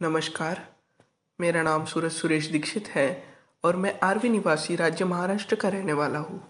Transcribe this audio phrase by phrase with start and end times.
[0.00, 0.60] नमस्कार।
[1.38, 3.22] मेरा नाम सूरज सुरेश दीक्षित है
[3.64, 6.40] और मैं आरवी निवासी राज्य महाराष्ट्र का रहने वाला हूँ।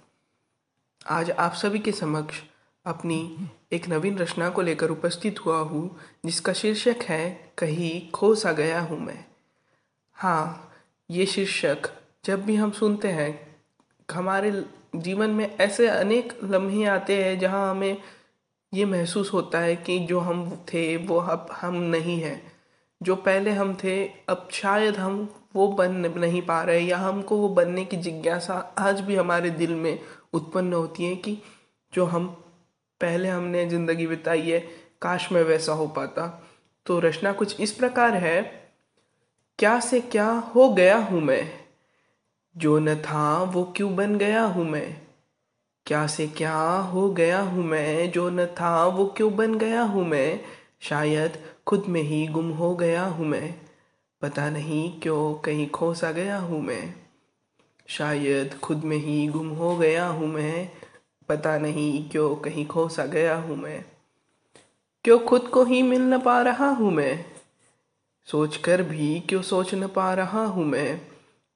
[1.06, 2.40] आज आप सभी के समक्ष
[2.86, 8.52] अपनी एक नवीन रचना को लेकर उपस्थित हुआ हूँ, जिसका शीर्षक है, कहीं खो सा
[8.52, 9.24] गया हूँ मैं।
[10.16, 10.72] हाँ
[11.10, 11.90] ये शीर्षक
[12.24, 13.58] जब भी हम सुनते हैं,
[14.08, 14.52] हमारे
[14.96, 17.96] जीवन में ऐसे अनेक लम्हे आते हैं, जहाँ हमें
[18.72, 22.59] ये महसूस होता है कि जो हम थे, वो अब हम नहीं हैं।
[23.02, 27.48] जो पहले हम थे, अब शायद हम वो बन नहीं पा रहे या हमको वो
[27.48, 29.98] बनने की जिज्ञासा आज भी हमारे दिल में
[30.32, 31.38] उत्पन्न होती है कि
[31.94, 32.26] जो हम
[33.00, 34.60] पहले हमने ज़िंदगी बिताई है,
[35.02, 36.42] काश में वैसा हो पाता।
[36.86, 38.42] तो रचना कुछ इस प्रकार है,
[39.58, 41.52] क्या से क्या हो गया हूँ मैं?
[42.56, 45.02] जो न था, वो क्यों बन गया हूँ मैं?
[45.86, 48.10] क्या से क्या हो गया हूँ मैं?
[48.10, 50.40] जो न था, वो क्यों बन गया हूँ मैं?
[50.80, 53.54] शायद खुद में ही गुम हो गया हूँ मैं।
[54.22, 56.94] पता नहीं क्यों कहीं खो सा गया हूँ मैं।
[57.86, 60.70] शायद खुद में ही गुम हो गया हूँ मैं।
[61.28, 63.84] पता नहीं क्यों कहीं खो सा गया हूँ मैं।
[65.04, 67.24] क्यों खुद को ही मिल न पा रहा हूँ मैं?
[68.26, 71.00] सोच कर भी क्यों सोच न पा रहा हूँ मैं?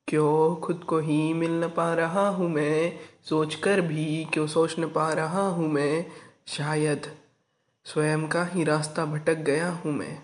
[0.08, 2.98] क्यों खुद को ही मिल न पा रहा हूँ मैं?
[3.24, 6.06] सोच कर भी क्यों सोच न पा रहा हूँ मैं?
[6.48, 7.16] शायद
[7.86, 10.18] स्वयं का ही रास्ता भटक गया हूँ मैं।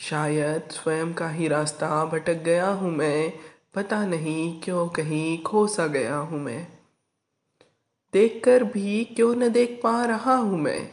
[0.00, 3.32] शायद स्वयं का ही रास्ता भटक गया हूँ मैं।
[3.74, 6.68] पता नहीं क्यों कहीं खो सा गया हूँ मैं।
[8.12, 10.90] देखकर भी क्यों न देख पा रहा हूँ मैं।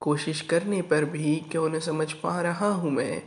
[0.00, 3.22] कोशिश करने पर भी क्यों न समझ पा रहा हूँ मैं।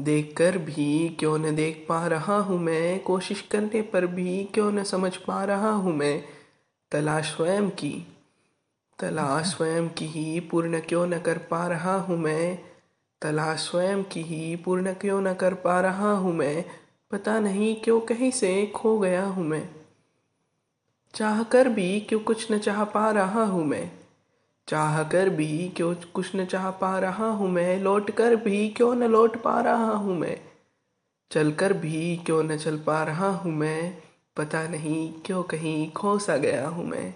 [0.00, 4.84] देखकर भी क्यों न देख पा रहा हूँ मैं। कोशिश करने पर भी क्यों न
[4.84, 6.24] समझ पा रहा हूँ मैं।
[6.92, 8.06] तलाश स्वयं की
[9.00, 12.58] तलाश स्वयं की ही पूर्ण क्यों न कर पा रहा हूँ मैं?
[13.22, 16.64] तलाश स्वयं की ही पूर्ण क्यों न कर पा रहा हूँ मैं?
[17.10, 19.68] पता नहीं क्यों कहीं से खो गया हूँ मैं।
[21.14, 23.92] चाह कर भी क्यों कुछ न चाह पा रहा हूँ मैं?
[24.68, 27.80] चाह कर भी क्यों कुछ न चाह पा रहा हूँ मैं?
[27.80, 30.40] लौट कर भी क्यों न लौट पा रहा हूँ मैं?
[31.30, 34.02] चल कर भी क्यों न चल पा रहा हूँ मैं?
[34.36, 37.14] पता नहीं क्यों कहीं खो सा गया हूँ मैं।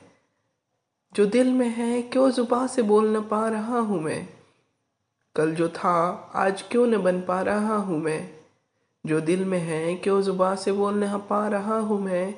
[1.15, 4.29] जो दिल में है, क्यों जुबा से बोल न पा रहा हूँ मैं?
[5.37, 8.31] कल जो था, आज क्यों न बन पा रहा हूँ मैं?
[9.07, 12.35] जो दिल में है, क्यों जुबा से बोल न पा रहा हूँ मैं?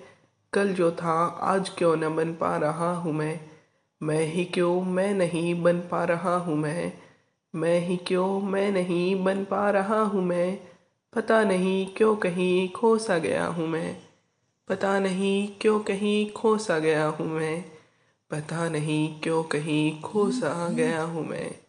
[0.52, 3.40] कल जो था, आज क्यों न बन पा रहा हूँ मैं?
[4.02, 6.92] मैं ही क्यों, मैं नहीं बन पा रहा हूँ मैं?
[7.54, 10.58] मैं ही क्यों, मैं नहीं बन पा रहा हूँ मैं?
[11.12, 13.96] पता नहीं क्यों कहीं खो सा गया हूँ मैं?
[14.68, 17.75] पता नहीं क्यों कहीं खो सा गया हूँ मैं?
[18.30, 21.60] पता नहीं क्यों कहीं खो सा गया हूँ मैं।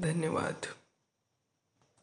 [0.00, 0.79] धन्यवाद।